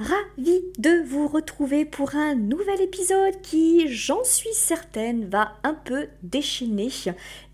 [0.00, 6.08] ravie de vous retrouver pour un nouvel épisode qui, j'en suis certaine, va un peu
[6.22, 6.88] déchaîner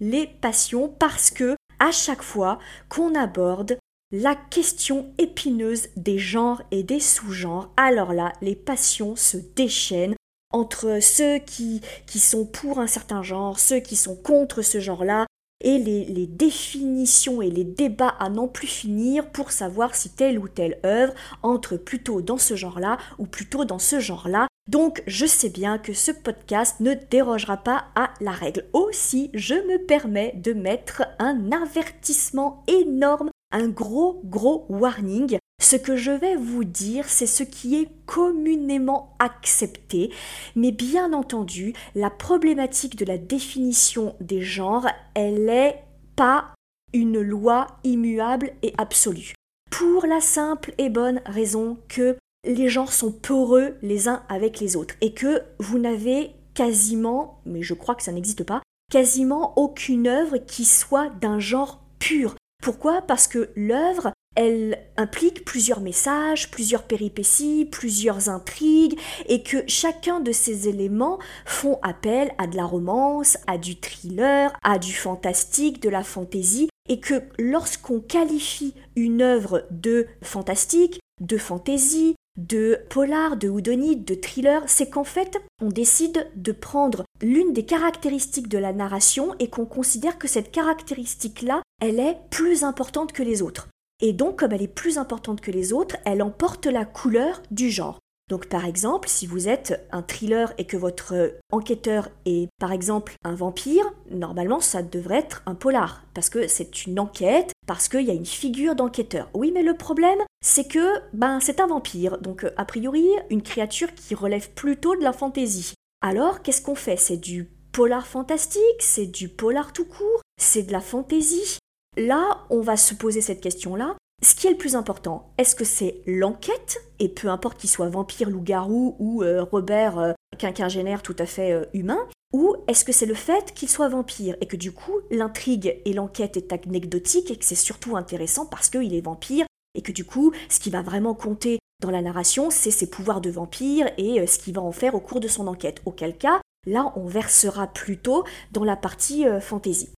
[0.00, 3.78] les passions parce que à chaque fois qu'on aborde
[4.12, 10.14] la question épineuse des genres et des sous-genres, alors là, les passions se déchaînent
[10.52, 15.26] entre ceux qui, qui sont pour un certain genre, ceux qui sont contre ce genre-là,
[15.60, 20.48] et les, définitions et les débats à n'en plus finir pour savoir si telle ou
[20.48, 24.48] telle œuvre entre plutôt dans ce genre-là ou plutôt dans ce genre-là.
[24.68, 28.64] Donc je sais bien que ce podcast ne dérogera pas à la règle.
[28.72, 35.96] Aussi, je me permets de mettre un avertissement énorme, un gros gros warning ce que
[35.96, 40.12] je vais vous dire, c'est ce qui est communément accepté,
[40.54, 45.82] mais bien entendu, la problématique de la définition des genres, elle n'est
[46.14, 46.54] pas
[46.92, 49.32] une loi immuable et absolue.
[49.70, 54.76] Pour la simple et bonne raison que les genres sont peureux les uns avec les
[54.76, 60.06] autres et que vous n'avez quasiment, mais je crois que ça n'existe pas, quasiment aucune
[60.06, 62.36] œuvre qui soit d'un genre pur.
[62.66, 63.00] Pourquoi?
[63.00, 70.32] Parce que l'œuvre, elle implique plusieurs messages, plusieurs péripéties, plusieurs intrigues, et que chacun de
[70.32, 75.88] ces éléments font appel à de la romance, à du thriller, à du fantastique, de
[75.88, 83.48] la fantaisie, et que lorsqu'on qualifie une œuvre de fantastique, de fantaisie, de polar, de
[83.48, 88.72] houdonite, de thriller, c'est qu'en fait, on décide de prendre l'une des caractéristiques de la
[88.72, 93.68] narration et qu'on considère que cette caractéristique-là, elle est plus importante que les autres.
[94.00, 97.70] Et donc, comme elle est plus importante que les autres, elle emporte la couleur du
[97.70, 97.98] genre.
[98.28, 103.14] Donc par exemple, si vous êtes un thriller et que votre enquêteur est par exemple
[103.22, 108.02] un vampire, normalement ça devrait être un polar, parce que c'est une enquête, parce qu'il
[108.02, 109.30] y a une figure d'enquêteur.
[109.32, 113.94] Oui, mais le problème, c'est que ben c'est un vampire, donc a priori une créature
[113.94, 115.74] qui relève plutôt de la fantaisie.
[116.00, 116.96] Alors qu'est-ce qu'on fait?
[116.96, 121.58] C'est du polar fantastique, c'est du polar tout court, c'est de la fantaisie?
[121.96, 123.96] Là, on va se poser cette question-là.
[124.22, 127.88] Ce qui est le plus important, est-ce que c'est l'enquête, et peu importe qu'il soit
[127.88, 132.92] vampire, loup-garou ou euh, Robert, euh, quinquagénaire tout à fait euh, humain, ou est-ce que
[132.92, 137.30] c'est le fait qu'il soit vampire et que du coup l'intrigue et l'enquête est anecdotique
[137.30, 140.70] et que c'est surtout intéressant parce qu'il est vampire et que du coup ce qui
[140.70, 144.62] va vraiment compter dans la narration c'est ses pouvoirs de vampire et ce qu'il va
[144.62, 145.80] en faire au cours de son enquête.
[145.86, 149.90] Auquel cas, là on versera plutôt dans la partie fantaisie.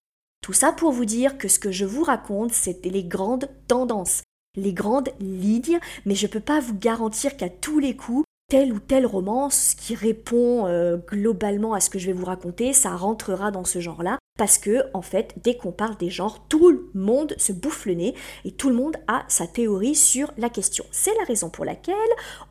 [0.48, 4.22] Tout ça pour vous dire que ce que je vous raconte, c'était les grandes tendances,
[4.56, 8.72] les grandes lignes, mais je ne peux pas vous garantir qu'à tous les coups, telle
[8.72, 12.96] ou telle romance qui répond euh, globalement à ce que je vais vous raconter, ça
[12.96, 14.16] rentrera dans ce genre-là.
[14.38, 17.92] Parce que, en fait, dès qu'on parle des genres, tout le monde se bouffe le
[17.92, 18.14] nez
[18.46, 20.86] et tout le monde a sa théorie sur la question.
[20.92, 21.94] C'est la raison pour laquelle,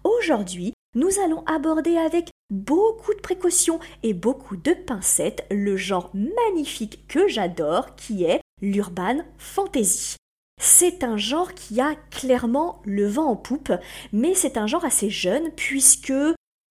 [0.03, 7.08] aujourd'hui, nous allons aborder avec beaucoup de précautions et beaucoup de pincettes le genre magnifique
[7.08, 10.16] que j'adore qui est l'urban fantasy.
[10.59, 13.72] C'est un genre qui a clairement le vent en poupe,
[14.12, 16.13] mais c'est un genre assez jeune puisque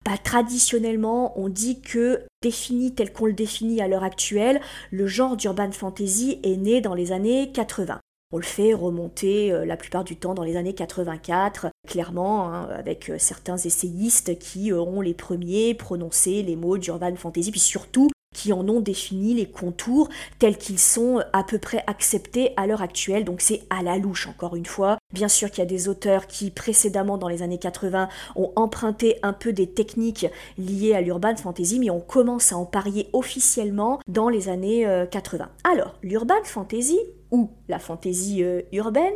[0.05, 4.61] bah, traditionnellement on dit que défini tel qu'on le définit à l'heure actuelle,
[4.91, 7.99] le genre d'urban fantasy est né dans les années 80.
[8.33, 12.67] On le fait remonter euh, la plupart du temps dans les années 84, clairement, hein,
[12.77, 18.09] avec euh, certains essayistes qui auront les premiers prononcé les mots d'urban fantasy, puis surtout
[18.33, 22.81] qui en ont défini les contours tels qu'ils sont à peu près acceptés à l'heure
[22.81, 23.23] actuelle.
[23.23, 24.97] Donc c'est à la louche encore une fois.
[25.13, 29.17] Bien sûr qu'il y a des auteurs qui précédemment dans les années 80 ont emprunté
[29.23, 30.27] un peu des techniques
[30.57, 35.45] liées à l'urban fantasy, mais on commence à en parier officiellement dans les années 80.
[35.45, 36.99] Euh, Alors, l'urban fantasy
[37.31, 39.15] ou la fantasy euh, urbaine,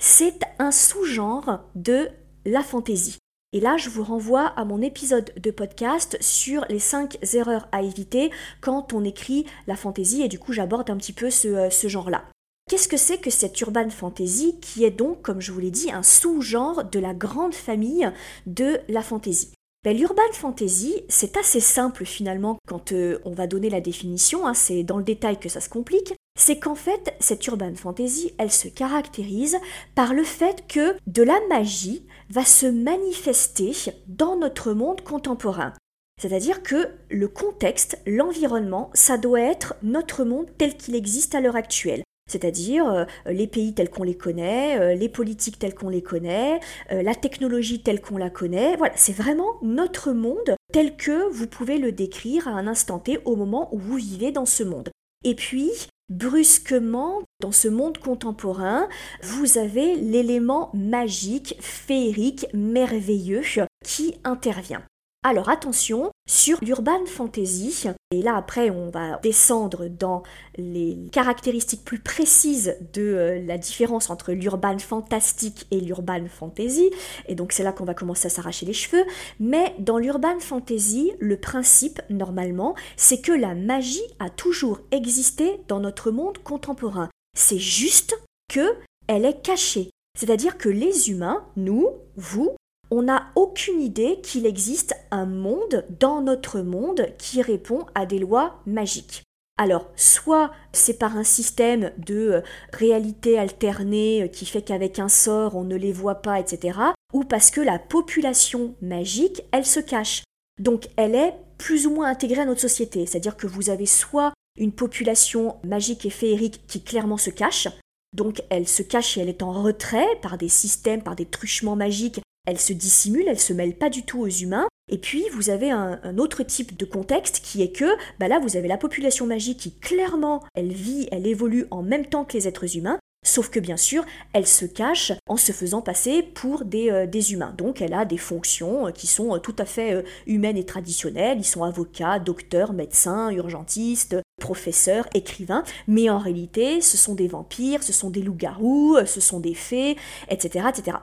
[0.00, 2.08] c'est un sous-genre de
[2.44, 3.18] la fantasy.
[3.54, 7.82] Et là, je vous renvoie à mon épisode de podcast sur les 5 erreurs à
[7.82, 8.30] éviter
[8.62, 12.24] quand on écrit la fantasy et du coup j'aborde un petit peu ce, euh, genre-là.
[12.70, 15.90] Qu'est-ce que c'est que cette urban fantasy qui est donc, comme je vous l'ai dit,
[15.90, 18.10] un sous-genre de la grande famille
[18.46, 19.52] de la fantasy
[19.84, 24.54] ben, L'urban fantasy, c'est assez simple finalement quand euh, on va donner la définition, hein,
[24.54, 28.50] c'est dans le détail que ça se complique, c'est qu'en fait, cette urban fantasy, elle
[28.50, 29.58] se caractérise
[29.94, 33.72] par le fait que de la magie va se manifester
[34.06, 35.72] dans notre monde contemporain.
[36.20, 41.56] C'est-à-dire que le contexte, l'environnement, ça doit être notre monde tel qu'il existe à l'heure
[41.56, 42.04] actuelle.
[42.30, 46.60] C'est-à-dire euh, les pays tels qu'on les connaît, euh, les politiques tels qu'on les connaît,
[46.92, 48.76] euh, la technologie telle qu'on la connaît.
[48.76, 53.18] Voilà, c'est vraiment notre monde tel que vous pouvez le décrire à un instant T
[53.24, 54.90] au moment où vous vivez dans ce monde.
[55.24, 55.70] Et puis,
[56.12, 58.88] brusquement, dans ce monde contemporain,
[59.22, 63.42] vous avez l'élément magique, féerique, merveilleux
[63.84, 64.82] qui intervient.
[65.24, 70.24] Alors attention, sur l'urban fantasy, et là après on va descendre dans
[70.56, 76.90] les caractéristiques plus précises de euh, la différence entre l'urban fantastique et l'urban fantasy,
[77.28, 79.04] et donc c'est là qu'on va commencer à s'arracher les cheveux,
[79.38, 85.78] mais dans l'urban fantasy, le principe normalement, c'est que la magie a toujours existé dans
[85.78, 87.10] notre monde contemporain.
[87.38, 88.74] C'est juste que
[89.06, 89.90] elle est cachée.
[90.18, 92.50] C'est-à-dire que les humains, nous, vous,
[92.94, 98.18] on n'a aucune idée qu'il existe un monde dans notre monde qui répond à des
[98.18, 99.22] lois magiques.
[99.56, 102.40] Alors, soit c'est par un système de euh,
[102.74, 106.78] réalité alternée euh, qui fait qu'avec un sort on ne les voit pas, etc.,
[107.14, 110.22] ou parce que la population magique, elle se cache.
[110.60, 113.06] Donc elle est plus ou moins intégrée à notre société.
[113.06, 117.68] C'est-à-dire que vous avez soit une population magique et féerique qui clairement se cache,
[118.14, 121.76] donc elle se cache et elle est en retrait par des systèmes, par des truchements
[121.76, 124.66] magiques elle se dissimule, elle se mêle pas du tout aux humains.
[124.90, 128.56] Et puis vous avez un, autre type de contexte qui est que bah là vous
[128.56, 132.48] avez la population magique qui clairement elle vit, elle évolue en même temps que les
[132.48, 132.98] êtres humains.
[133.24, 137.54] Sauf que bien sûr, elle se cache en se faisant passer pour des, euh, humains.
[137.56, 141.38] Donc elle a des fonctions euh, qui sont euh, tout à fait humaines et traditionnelles.
[141.38, 145.62] Ils sont avocats, docteurs, médecins, urgentistes, professeurs, écrivains.
[145.86, 149.96] Mais en réalité, ce sont des vampires, ce sont des loups-garous, ce sont des fées,
[150.28, 150.64] etc.
[150.68, 150.96] etc.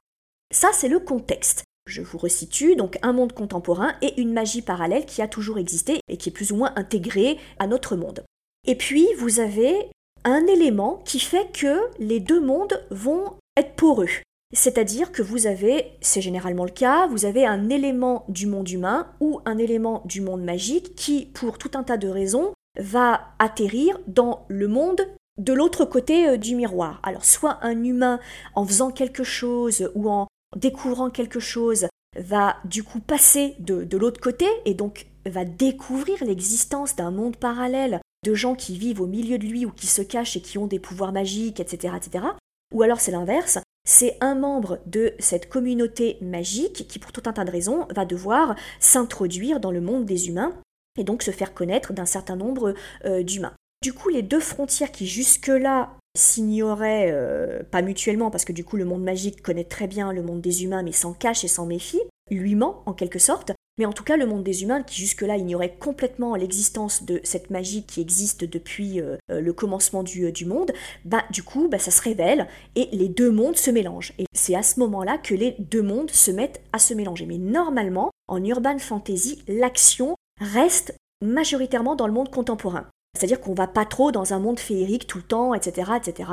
[0.52, 1.64] Ça, c'est le contexte.
[1.86, 6.00] Je vous resitue donc un monde contemporain et une magie parallèle qui a toujours existé
[6.08, 8.24] et qui est plus ou moins intégrée à notre monde.
[8.68, 9.90] Et puis, vous avez
[10.24, 14.10] un élément qui fait que les deux mondes vont être poreux.
[14.52, 19.08] C'est-à-dire que vous avez, c'est généralement le cas, vous avez un élément du monde humain
[19.20, 24.00] ou un élément du monde magique qui, pour tout un tas de raisons, va atterrir
[24.08, 25.02] dans le monde
[25.38, 27.00] de l'autre côté euh, du miroir.
[27.04, 28.20] Alors soit un humain
[28.56, 31.88] en faisant quelque chose ou en découvrant quelque chose,
[32.18, 38.02] va du coup passer de, l'autre côté et donc va découvrir l'existence d'un monde parallèle
[38.26, 40.68] de gens qui vivent au milieu de lui ou qui se cachent et qui ont
[40.68, 41.94] des pouvoirs magiques, etc.
[41.96, 42.26] etc.
[42.74, 47.34] Ou alors c'est l'inverse, c'est un membre de cette communauté magique qui, pour tout un
[47.34, 50.54] tas de raisons, va devoir s'introduire dans le monde des humains
[50.98, 52.74] et donc se faire connaître d'un certain nombre
[53.06, 53.54] euh, d'humains.
[53.82, 58.78] Du coup, les deux frontières qui jusque-là s'ignoraient, euh, pas mutuellement, parce que du coup
[58.78, 61.66] le monde magique connaît très bien le monde des humains, mais s'en cache et s'en
[61.66, 62.02] méfie,
[62.32, 65.38] lui ment en quelque sorte, mais en tout cas le monde des humains, qui jusque-là
[65.38, 70.74] ignorait complètement l'existence de cette magie qui existe depuis euh, euh, le commencement du, monde,
[71.06, 74.14] bah du coup bah, ça se révèle et les deux mondes se mélangent.
[74.20, 77.26] Et c'est à ce moment-là que les deux mondes se mettent à se mélanger.
[77.26, 82.86] Mais normalement, en urban fantasy, l'action reste majoritairement dans le monde contemporain.
[83.18, 86.30] C'est-à-dire qu'on va pas trop dans un monde féerique tout le temps, etc., etc.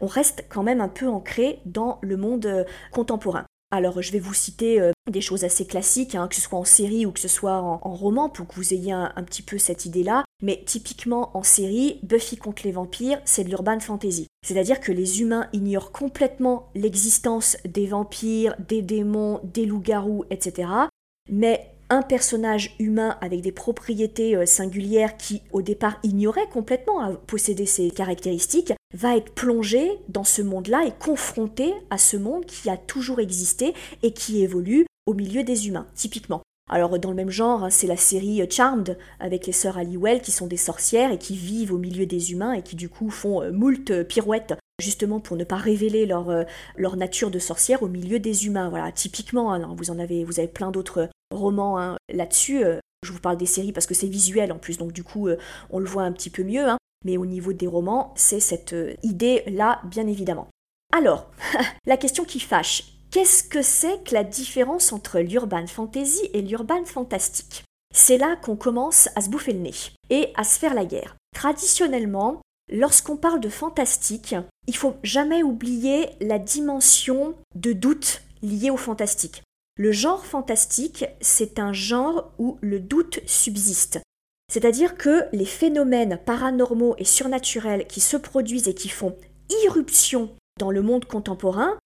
[0.00, 3.46] On reste quand même un peu ancré dans le monde euh, contemporain.
[3.72, 6.64] Alors je vais vous citer euh, des choses assez classiques, hein, que ce soit en
[6.64, 9.86] série ou que ce soit en, roman, pour que vous ayez un, petit peu cette
[9.86, 10.24] idée-là.
[10.42, 14.26] Mais typiquement en série, Buffy contre les vampires, c'est de l'urban fantasy.
[14.44, 20.68] C'est-à-dire que les humains ignorent complètement l'existence des vampires, des démons, des loups-garous, etc.
[21.30, 27.12] Mais un personnage humain avec des propriétés euh, singulières qui au départ ignorait complètement à
[27.12, 32.70] posséder ces caractéristiques, va être plongé dans ce monde-là et confronté à ce monde qui
[32.70, 36.42] a toujours existé et qui évolue au milieu des humains, typiquement.
[36.70, 40.22] Alors dans le même genre, hein, c'est la série euh, Charmed avec les sœurs Halliwell
[40.22, 43.10] qui sont des sorcières et qui vivent au milieu des humains et qui du coup
[43.10, 47.88] font euh, moult pirouettes justement pour ne pas révéler leur, leur nature de sorcière au
[47.88, 48.70] milieu des humains.
[48.70, 52.64] Voilà, typiquement, hein, vous en avez, vous avez plein d'autres roman hein, là-dessus.
[52.64, 55.28] Euh, je vous parle des séries parce que c'est visuel en plus, donc du coup,
[55.28, 55.38] euh,
[55.70, 56.68] on le voit un petit peu mieux.
[56.68, 56.78] Hein.
[57.04, 60.48] Mais au niveau des romans, c'est cette euh, idée-là, bien évidemment.
[60.92, 61.30] Alors,
[61.86, 66.84] la question qui fâche, qu'est-ce que c'est que la différence entre l'urban fantasy et l'urban
[66.84, 67.64] fantastique?
[67.94, 69.74] C'est là qu'on commence à se bouffer le nez
[70.10, 71.16] et à se faire la guerre.
[71.34, 78.76] Traditionnellement, lorsqu'on parle de fantastique, il faut jamais oublier la dimension de doute liée au
[78.76, 79.42] fantastique.
[79.80, 83.98] Le genre fantastique, c'est un genre où le doute subsiste.
[84.52, 89.16] C'est-à-dire que les phénomènes paranormaux et surnaturels qui se produisent et qui font
[89.64, 91.78] irruption dans le monde contemporain,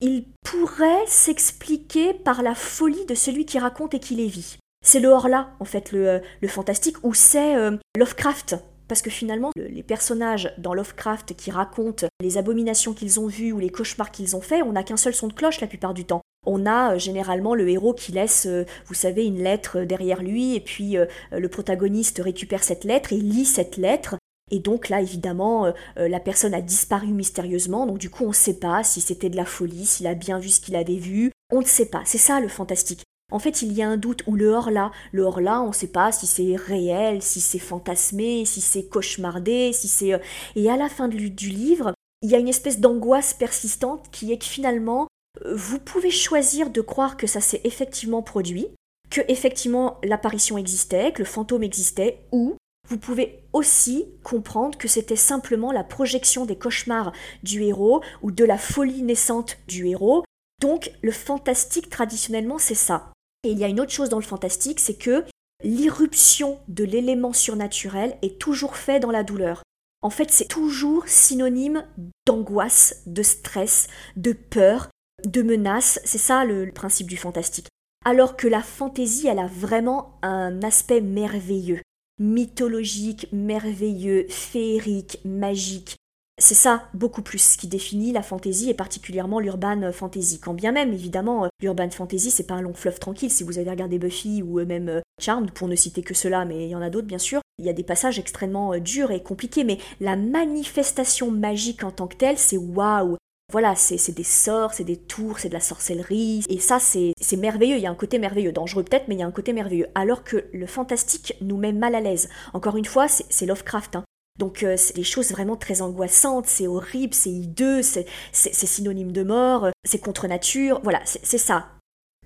[0.00, 4.56] ils pourraient s'expliquer par la folie de celui qui raconte et qui les vit.
[4.82, 7.54] C'est le hors-là, en fait, le, le fantastique, ou c'est
[7.98, 8.56] Lovecraft.
[8.88, 13.58] Parce que finalement, les personnages dans Lovecraft qui racontent les abominations qu'ils ont vues ou
[13.58, 16.06] les cauchemars qu'ils ont faits, on n'a qu'un seul son de cloche la plupart du
[16.06, 16.21] temps.
[16.44, 20.22] On a euh, généralement le héros qui laisse, euh, vous savez, une lettre euh, derrière
[20.22, 20.96] lui, et puis
[21.30, 24.16] le protagoniste récupère cette lettre et lit cette lettre.
[24.50, 28.58] Et donc là, évidemment, la personne a disparu mystérieusement, donc du coup, on ne sait
[28.58, 31.30] pas si c'était de la folie, s'il a bien vu ce qu'il avait vu.
[31.50, 32.02] On ne sait pas.
[32.04, 33.02] C'est ça le fantastique.
[33.30, 34.90] En fait, il y a un doute, ou le hors-là.
[35.12, 39.72] Le hors-là, on ne sait pas si c'est réel, si c'est fantasmé, si c'est cauchemardé,
[39.72, 40.20] si c'est...
[40.54, 44.38] Et à la fin du livre, il y a une espèce d'angoisse persistante qui est
[44.38, 45.08] que finalement,
[45.54, 48.68] vous pouvez choisir de croire que ça s'est effectivement produit,
[49.10, 52.56] que effectivement l'apparition existait, que le fantôme existait, ou
[52.88, 57.12] vous pouvez aussi comprendre que c'était simplement la projection des cauchemars
[57.42, 60.24] du héros ou de la folie naissante du héros.
[60.60, 63.12] Donc le fantastique traditionnellement c'est ça.
[63.44, 65.24] Et il y a une autre chose dans le fantastique, c'est que
[65.62, 69.62] l'irruption de l'élément surnaturel est toujours fait dans la douleur.
[70.02, 71.86] En fait, c'est toujours synonyme
[72.26, 73.86] d'angoisse, de stress,
[74.16, 74.88] de peur,
[75.24, 77.68] de menaces, c'est ça le, principe du fantastique.
[78.04, 81.80] Alors que la fantaisie, elle a vraiment un aspect merveilleux,
[82.18, 85.96] mythologique, merveilleux, féerique, magique.
[86.38, 90.40] C'est ça beaucoup plus ce qui définit la fantaisie et particulièrement l'urban fantasy.
[90.40, 93.30] Quand bien même, évidemment, euh, l'urban fantasy, c'est pas un long fleuve tranquille.
[93.30, 96.64] Si vous avez regardé Buffy ou même euh, Charmed, pour ne citer que cela, mais
[96.64, 99.12] il y en a d'autres bien sûr, il y a des passages extrêmement euh, durs
[99.12, 103.18] et compliqués, mais la manifestation magique en tant que telle, c'est waouh
[103.52, 106.44] voilà, c'est des sorts, c'est des tours, c'est de la sorcellerie.
[106.48, 107.76] Et ça, c'est merveilleux.
[107.76, 108.50] Il y a un côté merveilleux.
[108.50, 109.86] Dangereux peut-être, mais il y a un côté merveilleux.
[109.94, 112.28] Alors que le fantastique nous met mal à l'aise.
[112.54, 113.96] Encore une fois, c'est Lovecraft.
[113.96, 114.04] Hein.
[114.38, 119.22] Donc euh, c'est des choses vraiment très angoissantes, c'est horrible, c'est hideux, c'est synonyme de
[119.22, 121.68] mort, euh, c'est contre nature, voilà, c'est ça.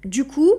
[0.04, 0.52] Du coup,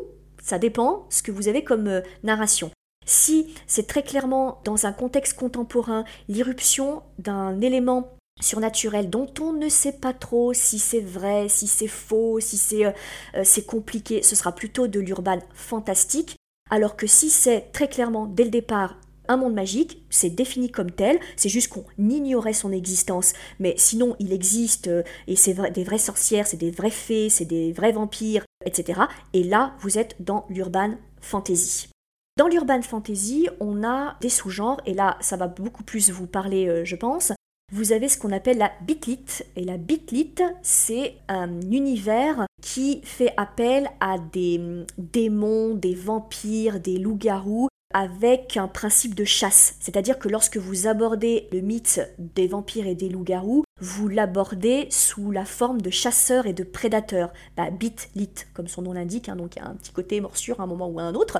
[0.43, 2.69] ça dépend ce que vous avez comme euh, narration.
[3.05, 9.69] Si c'est très clairement dans un contexte contemporain l'irruption d'un élément surnaturel dont on ne
[9.69, 12.91] sait pas trop si c'est vrai, si c'est faux, si c'est euh,
[13.35, 16.35] euh, compliqué, ce sera plutôt de l'urban fantastique,
[16.69, 18.97] alors que si c'est très clairement dès le départ
[19.29, 24.15] un monde magique, c'est défini comme tel, c'est juste qu'on ignorait son existence, mais sinon
[24.19, 27.91] il existe, euh, et c'est des vraies sorcières, c'est des vrais fées, c'est des vrais
[27.91, 29.01] vampires, etc.
[29.33, 31.89] Et là, vous êtes dans l'urban fantasy.
[32.37, 36.85] Dans l'urban fantasy, on a des sous-genres, et là, ça va beaucoup plus vous parler,
[36.85, 37.33] je pense
[37.73, 39.43] vous avez ce qu'on appelle la bitlit.
[39.55, 46.79] Et la bitlit, c'est un univers qui fait appel à des hum, démons, des vampires,
[46.79, 49.75] des loups-garous, avec un principe de chasse.
[49.79, 55.31] C'est-à-dire que lorsque vous abordez le mythe des vampires et des loups-garous, vous l'abordez sous
[55.31, 57.31] la forme de chasseurs et de prédateurs.
[57.55, 60.59] Bah, bit, lit, comme son nom l'indique, hein, donc il a un petit côté morsure
[60.59, 61.39] à un moment ou à un autre.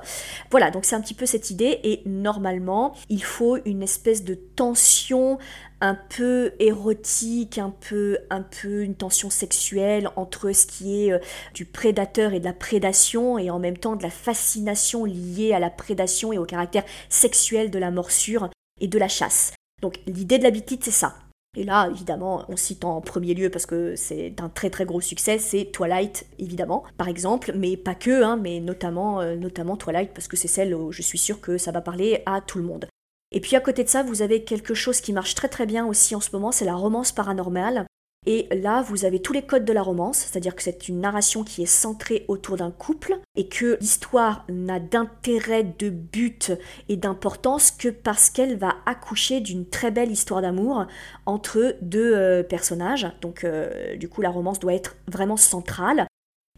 [0.51, 4.35] Voilà, donc c'est un petit peu cette idée, et normalement, il faut une espèce de
[4.35, 5.37] tension
[5.81, 11.19] un peu érotique, un peu, un peu une tension sexuelle entre ce qui est euh,
[11.53, 15.59] du prédateur et de la prédation, et en même temps de la fascination liée à
[15.59, 19.53] la prédation et au caractère sexuel de la morsure et de la chasse.
[19.81, 21.15] Donc l'idée de la bitite, c'est ça.
[21.57, 25.01] Et là, évidemment, on cite en premier lieu parce que c'est un très très gros
[25.01, 30.13] succès, c'est Twilight, évidemment, par exemple, mais pas que, hein, mais notamment, euh, notamment Twilight
[30.13, 32.63] parce que c'est celle où je suis sûre que ça va parler à tout le
[32.63, 32.85] monde.
[33.31, 35.87] Et puis à côté de ça, vous avez quelque chose qui marche très très bien
[35.87, 37.87] aussi en ce moment, c'est la romance paranormale.
[38.29, 41.45] Et là, vous avez tous les codes de la romance, c'est-à-dire que c'est une narration
[41.45, 46.51] qui est centrée autour d'un couple et que l'histoire n'a d'intérêt, de but
[46.89, 50.87] et d'importance que parce qu'elle va accoucher d'une très belle histoire d'amour
[51.25, 53.07] entre deux euh, personnages.
[53.21, 56.05] Donc euh, du coup, la romance doit être vraiment centrale.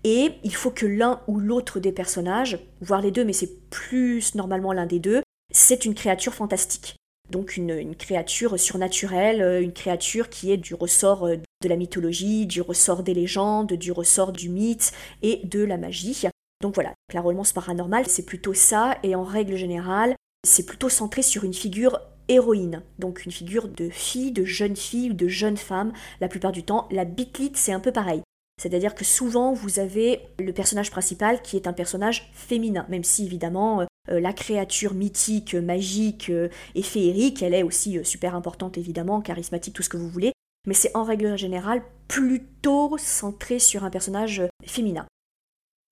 [0.04, 4.34] Et il faut que l'un ou l'autre des personnages, voire les deux, mais c'est plus
[4.34, 5.22] normalement l'un des deux,
[5.52, 6.99] c'est une créature fantastique.
[7.30, 12.46] Donc une, créature surnaturelle, euh, une créature qui est du ressort euh, de la mythologie,
[12.46, 16.26] du ressort des légendes, du ressort du mythe et de la magie.
[16.62, 21.22] Donc voilà, la romance paranormale, c'est plutôt ça, et en règle générale, c'est plutôt centré
[21.22, 25.58] sur une figure héroïne, donc une figure de fille, de jeune fille ou de jeune
[25.58, 26.88] femme, la plupart du temps.
[26.92, 28.22] La bitlite, c'est un peu pareil.
[28.62, 33.26] C'est-à-dire que souvent, vous avez le personnage principal qui est un personnage féminin, même si
[33.26, 38.78] évidemment, euh, la créature mythique, magique euh, et féerique, elle est aussi euh, super importante
[38.78, 40.32] évidemment, charismatique, tout ce que vous voulez,
[40.68, 45.06] mais c'est en règle générale plutôt centré sur un personnage féminin.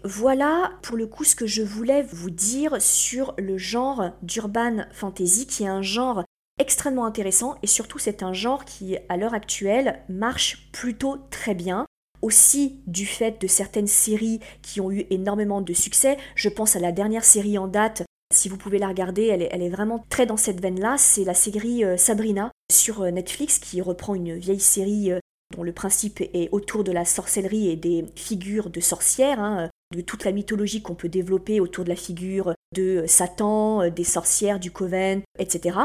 [0.03, 5.47] Voilà pour le coup ce que je voulais vous dire sur le genre d'urban fantasy,
[5.47, 6.23] qui est un genre
[6.59, 11.85] extrêmement intéressant et surtout c'est un genre qui à l'heure actuelle marche plutôt très bien
[12.21, 16.17] aussi du fait de certaines séries qui ont eu énormément de succès.
[16.35, 18.03] Je pense à la dernière série en date,
[18.33, 20.95] si vous pouvez la regarder, elle est, vraiment très dans cette veine-là.
[20.97, 25.19] C'est la série euh, Sabrina sur euh, Netflix qui reprend une vieille série euh,
[25.55, 30.01] dont le principe est autour de la sorcellerie et des figures de sorcières, hein, de
[30.01, 34.71] toute la mythologie qu'on peut développer autour de la figure de Satan, des sorcières, du
[34.71, 35.79] Coven, etc.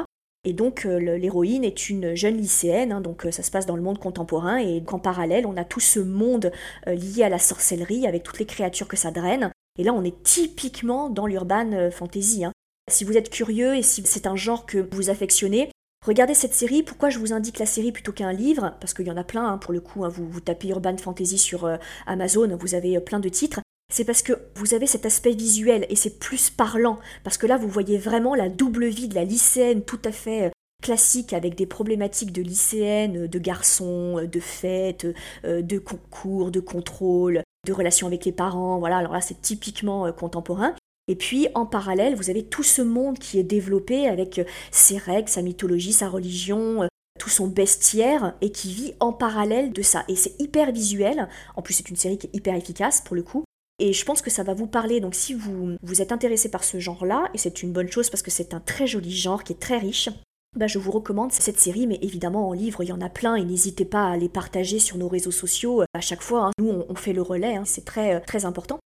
[0.45, 4.01] Et donc l'héroïne est une jeune lycéenne, hein, donc ça se passe dans le monde
[4.01, 6.51] contemporain, et qu'en parallèle on a tout ce monde
[6.89, 9.53] lié à la sorcellerie avec toutes les créatures que ça draine.
[9.79, 12.45] Et là on est typiquement dans l'urban fantasy.
[12.45, 12.53] Hein.
[12.91, 15.71] Si vous êtes curieux et si c'est un genre que vous affectionnez,
[16.05, 16.83] regardez cette série.
[16.83, 18.75] Pourquoi je vous indique la série plutôt qu'un livre?
[18.81, 20.05] Parce qu'il y en a plein, hein, pour le coup.
[20.09, 21.71] vous, vous tapez Urban Fantasy sur
[22.07, 23.61] Amazon, vous avez plein de titres
[23.93, 27.59] c'est parce que vous avez cet aspect visuel et c'est plus parlant, parce que là
[27.59, 30.51] vous voyez vraiment la double vie de la lycéenne tout à fait euh,
[30.83, 35.07] classique avec des problématiques de lycéenne, de garçons, euh, de fêtes,
[35.45, 40.13] euh, de concours, de contrôle, de relations avec les parents, voilà, alors là c'est typiquement
[40.13, 40.75] contemporain.
[41.09, 45.29] Et puis en parallèle, vous avez tout ce monde qui est développé avec ses règles,
[45.29, 50.05] sa mythologie, sa religion, tout son bestiaire et qui vit en parallèle de ça.
[50.09, 53.23] Et c'est hyper visuel, en plus c'est une série qui est hyper efficace pour le
[53.23, 53.45] coup.
[53.79, 55.01] Et je pense que ça va vous parler.
[55.01, 58.23] Donc si vous, vous êtes intéressé par ce genre-là, et c'est une bonne chose parce
[58.23, 60.09] que c'est un très joli genre qui est très riche,
[60.57, 63.37] bah, je vous recommande cette série, mais évidemment en livre, il y en a plein
[63.37, 66.47] et n'hésitez pas à les partager sur nos réseaux sociaux à chaque fois.
[66.47, 66.51] Hein.
[66.59, 67.65] Nous, on, fait le relais, hein.
[67.65, 68.79] c'est très, euh, très important.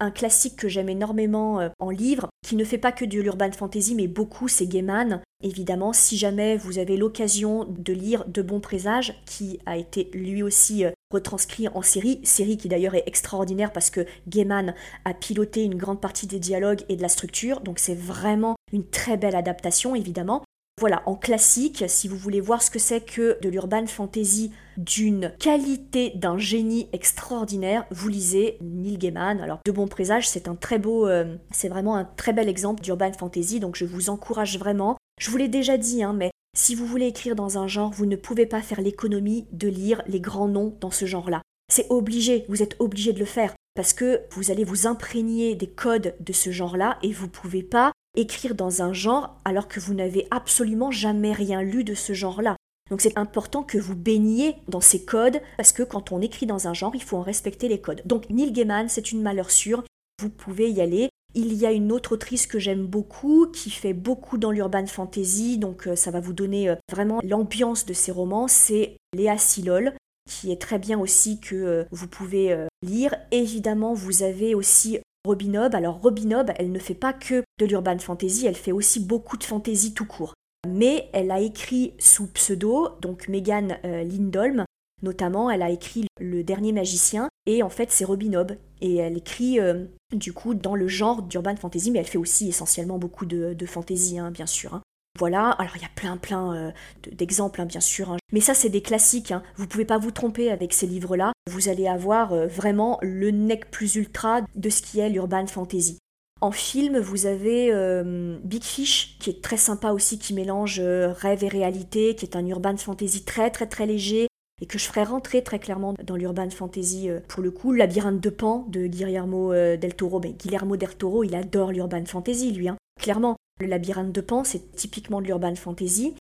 [0.00, 3.50] Un classique que j'aime énormément euh, en livre, qui ne fait pas que de l'urban
[3.52, 5.22] fantasy, mais beaucoup, c'est Gaiman.
[5.42, 10.42] Évidemment, si jamais vous avez l'occasion de lire De bons présages, qui a été lui
[10.42, 15.62] aussi euh, retranscrit en série, série qui d'ailleurs est extraordinaire parce que Gaiman a piloté
[15.62, 19.36] une grande partie des dialogues et de la structure, donc c'est vraiment une très belle
[19.36, 20.42] adaptation, évidemment.
[20.80, 25.32] Voilà, en classique, si vous voulez voir ce que c'est que de l'urban fantasy d'une
[25.38, 29.40] qualité, d'un génie extraordinaire, vous lisez Neil Gaiman.
[29.40, 32.82] Alors, De Bon Présage, c'est un très beau, euh, c'est vraiment un très bel exemple
[32.82, 34.96] d'urban fantasy, donc je vous encourage vraiment.
[35.20, 38.06] Je vous l'ai déjà dit, hein, mais si vous voulez écrire dans un genre, vous
[38.06, 41.40] ne pouvez pas faire l'économie de lire les grands noms dans ce genre-là.
[41.72, 45.70] C'est obligé, vous êtes obligé de le faire, parce que vous allez vous imprégner des
[45.70, 49.94] codes de ce genre-là et vous pouvez pas écrire dans un genre alors que vous
[49.94, 52.56] n'avez absolument jamais rien lu de ce genre-là.
[52.90, 56.68] Donc c'est important que vous baigniez dans ces codes parce que quand on écrit dans
[56.68, 58.02] un genre, il faut en respecter les codes.
[58.04, 59.84] Donc Neil Gaiman, c'est une malheur sûre,
[60.20, 61.08] vous pouvez y aller.
[61.34, 65.58] Il y a une autre autrice que j'aime beaucoup, qui fait beaucoup dans l'urban fantasy,
[65.58, 69.94] donc euh, ça va vous donner euh, vraiment l'ambiance de ses romans, c'est Léa Silol,
[70.30, 73.16] qui est très bien aussi que euh, vous pouvez lire.
[73.32, 75.74] Évidemment, vous avez aussi Robinob.
[75.74, 79.44] Alors Robinob, elle ne fait pas que de l'urban fantasy, elle fait aussi beaucoup de
[79.44, 80.34] fantasy tout court.
[80.68, 84.64] Mais elle a écrit sous pseudo, donc Megan euh, Lindholm,
[85.02, 88.56] notamment elle a écrit Le Dernier Magicien, et en fait c'est Robinob.
[88.80, 89.84] Et elle écrit euh,
[90.14, 93.66] du coup dans le genre d'urban fantasy, mais elle fait aussi essentiellement beaucoup de, de
[93.66, 94.74] fantasy, hein, bien sûr.
[94.74, 94.82] Hein.
[95.16, 96.70] Voilà, alors il y a plein plein euh,
[97.12, 98.16] d'exemples hein, bien sûr, hein.
[98.32, 99.44] mais ça c'est des classiques, hein.
[99.54, 103.70] vous pouvez pas vous tromper avec ces livres-là, vous allez avoir euh, vraiment le nec
[103.70, 105.98] plus ultra de ce qui est l'urban fantasy.
[106.40, 111.44] En film, vous avez euh, Big Fish, qui est très sympa aussi, qui mélange rêve
[111.44, 114.26] et réalité, qui est un urban fantasy très très très léger,
[114.60, 117.72] et que je ferai rentrer très clairement dans l'urban fantasy pour le coup.
[117.72, 120.20] Labyrinthe de Pan de Guillermo del Toro.
[120.20, 122.68] Mais Guillermo del Toro, il adore l'urban fantasy, lui.
[123.00, 126.14] Clairement, le labyrinthe de Pan, c'est typiquement de l'urban fantasy.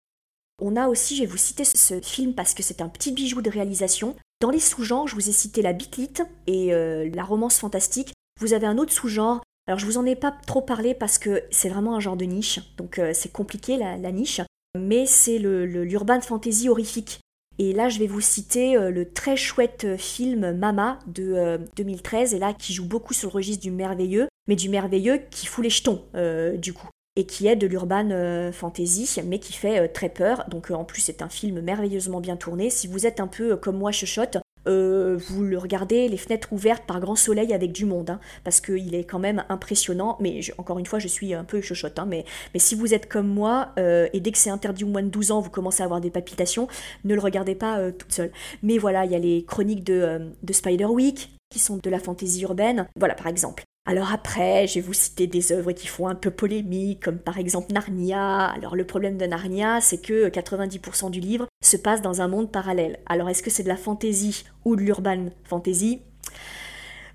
[0.61, 3.41] On a aussi, je vais vous citer ce film parce que c'est un petit bijou
[3.41, 4.15] de réalisation.
[4.39, 8.13] Dans les sous-genres, je vous ai cité la bitlite et euh, la romance fantastique.
[8.39, 9.41] Vous avez un autre sous-genre.
[9.67, 12.25] Alors je vous en ai pas trop parlé parce que c'est vraiment un genre de
[12.25, 14.41] niche, donc euh, c'est compliqué la, niche.
[14.77, 17.19] Mais c'est l'urban fantasy horrifique.
[17.59, 22.39] Et là, je vais vous citer euh, le très chouette film Mama de 2013, et
[22.39, 25.69] là, qui joue beaucoup sur le registre du merveilleux, mais du merveilleux qui fout les
[25.69, 26.03] jetons,
[26.57, 30.45] du coup et qui est de l'urban euh, fantasy, mais qui fait euh, très peur.
[30.49, 32.69] Donc euh, en plus c'est un film merveilleusement bien tourné.
[32.69, 37.01] Si vous êtes un peu comme moi chuchote, vous le regardez les fenêtres ouvertes par
[37.01, 40.17] grand soleil avec du monde, hein, parce qu'il est quand même impressionnant.
[40.21, 42.23] Mais encore une fois, je suis un peu chuchote, hein, mais,
[42.53, 45.31] mais si vous êtes comme moi, et dès que c'est interdit au moins de 12
[45.31, 46.69] ans, vous commencez à avoir des palpitations,
[47.03, 48.31] ne le regardez pas toute seule.
[48.61, 52.43] Mais voilà, il y a les chroniques de, de Spider-Week, qui sont de la fantaisie
[52.43, 52.87] urbaine.
[52.95, 53.65] Voilà, par exemple.
[53.85, 57.37] Alors après, je vais vous citer des œuvres qui font un peu polémique, comme par
[57.37, 58.45] exemple Narnia.
[58.45, 62.49] Alors le problème de Narnia, c'est que 90% du livre se passe dans un monde
[62.49, 62.99] parallèle.
[63.07, 65.99] Alors est-ce que c'est de la fantaisie ou de l'urban fantasy?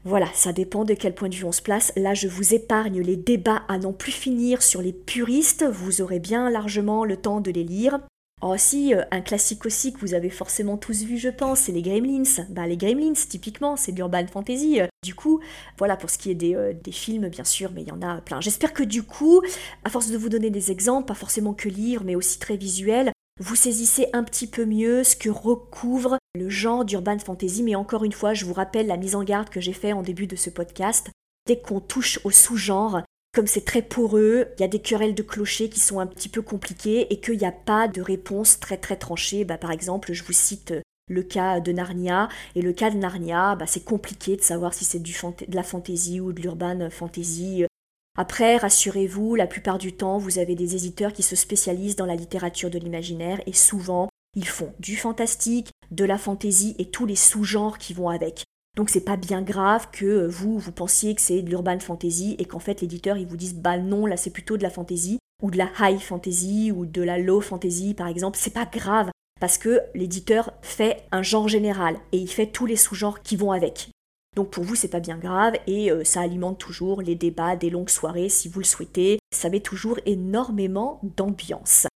[0.04, 1.90] Voilà, ça dépend de quel point de vue on se place.
[1.96, 5.64] Là, je vous épargne les débats à n'en plus finir sur les puristes.
[5.64, 7.98] Vous aurez bien largement le temps de les lire.
[8.40, 11.72] Oh si, euh, un classique aussi que vous avez forcément tous vu, je pense, c'est
[11.72, 12.22] les Gremlins.
[12.50, 14.80] Bah les Gremlins, typiquement, c'est de l'urban fantasy.
[15.04, 15.40] Du coup,
[15.76, 18.00] voilà pour ce qui est des, euh, des films, bien sûr, mais il y en
[18.00, 18.40] a plein.
[18.40, 19.42] J'espère que du coup,
[19.84, 23.10] à force de vous donner des exemples, pas forcément que lire, mais aussi très visuels,
[23.40, 27.64] vous saisissez un petit peu mieux ce que recouvre le genre d'urban fantasy.
[27.64, 30.02] Mais encore une fois, je vous rappelle la mise en garde que j'ai fait en
[30.02, 31.10] début de ce podcast.
[31.46, 33.02] Dès qu'on touche au sous-genre,
[33.38, 36.28] comme c'est très poreux, il y a des querelles de clochers qui sont un petit
[36.28, 39.44] peu compliquées et qu'il n'y a pas de réponse très très tranchée.
[39.44, 42.28] Bah, par exemple, je vous cite euh, le cas de Narnia.
[42.56, 46.18] Et le cas de Narnia, bah, c'est compliqué de savoir si c'est de la fantasy
[46.18, 47.64] ou de l'urban fantasy.
[48.16, 52.16] Après, rassurez-vous, la plupart du temps, vous avez des éditeurs qui se spécialisent dans la
[52.16, 57.14] littérature de l'imaginaire et souvent, ils font du fantastique, de la fantasy et tous les
[57.14, 58.47] sous-genres qui vont avec.
[58.78, 62.36] Donc c'est pas bien grave que euh, vous, vous pensiez que c'est de l'urban fantasy
[62.38, 65.18] et qu'en fait l'éditeur il vous dise bah non, là c'est plutôt de la fantasy
[65.42, 69.10] ou de la high fantasy ou de la low fantasy par exemple, c'est pas grave
[69.40, 73.50] parce que l'éditeur fait un genre général et il fait tous les sous-genres qui vont
[73.50, 73.90] avec.
[74.36, 77.70] Donc pour vous c'est pas bien grave et euh, ça alimente toujours les débats des
[77.70, 79.18] longues soirées si vous le souhaitez.
[79.34, 81.87] Ça met toujours énormément d'ambiance.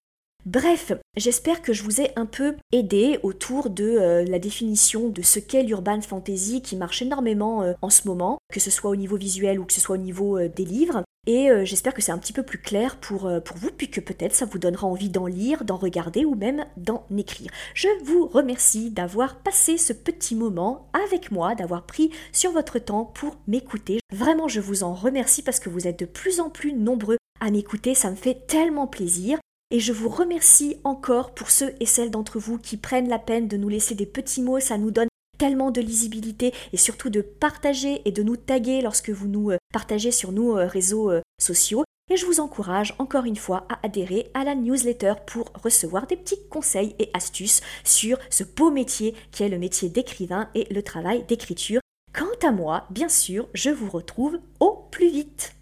[0.45, 5.23] Bref, j'espère que je vous ai un peu aidé autour de euh, la définition de
[5.23, 8.97] ce qu'est l'urban fantasy qui marche énormément euh, en ce moment, que ce soit au
[8.97, 11.05] niveau visuel ou que ce soit au niveau euh, des livres.
[11.29, 14.35] Et j'espère que c'est un petit peu plus clair pour, pour vous, puis que peut-être
[14.35, 17.49] ça vous donnera envie d'en lire, d'en regarder ou même d'en écrire.
[17.75, 23.05] Je vous remercie d'avoir passé ce petit moment avec moi, d'avoir pris sur votre temps
[23.05, 24.01] pour m'écouter.
[24.13, 27.53] Vraiment, je vous en remercie parce que vous êtes de plus en plus nombreux à
[27.53, 29.39] m'écouter, ça me fait tellement plaisir.
[29.75, 33.49] Et je vous remercie encore pour ceux et celles d'entre vous qui prennent la peine
[33.49, 35.09] de nous laisser des petits mots, ça nous donne
[35.39, 39.57] tellement de lisibilité et surtout de partager et de nous taguer lorsque vous nous euh,
[39.73, 41.85] partagez sur nos euh, réseaux euh, sociaux.
[42.11, 46.17] Et je vous encourage encore une fois à adhérer à la newsletter pour recevoir des
[46.17, 50.83] petits conseils et astuces sur ce beau métier qui est le métier d'écrivain et le
[50.83, 51.81] travail d'écriture.
[52.13, 55.55] Quant à moi, bien sûr, je vous retrouve au plus vite.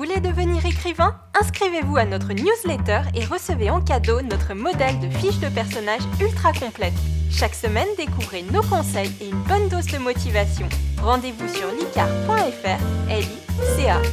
[0.00, 5.38] Voulez devenir écrivain Inscrivez-vous à notre newsletter et recevez en cadeau notre modèle de fiche
[5.40, 6.94] de personnage ultra complète.
[7.30, 10.66] Chaque semaine, découvrez nos conseils et une bonne dose de motivation.
[11.02, 14.10] Rendez-vous sur licar.fr, l e.